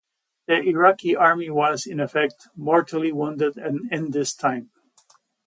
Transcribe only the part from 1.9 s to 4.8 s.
effect, mortally wounded in this time.